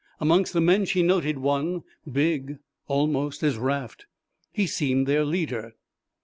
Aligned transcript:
Amongst 0.19 0.53
the 0.53 0.61
men 0.61 0.85
she 0.85 1.03
noted 1.03 1.37
one, 1.37 1.83
big 2.11 2.57
almost 2.87 3.43
as 3.43 3.59
Raft. 3.59 4.07
He 4.51 4.65
seemed 4.65 5.05
their 5.07 5.23
leader. 5.23 5.75